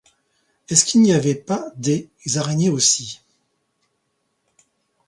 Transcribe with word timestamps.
Est-ce 0.69 0.83
qu'il 0.85 1.03
n'y 1.03 1.13
avait 1.13 1.35
pas 1.35 1.63
des 1.75 2.09
araignées 2.35 2.71
aussi! 2.71 3.21